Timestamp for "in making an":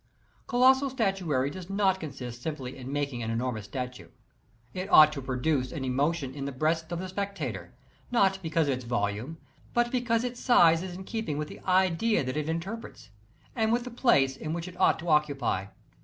2.75-3.29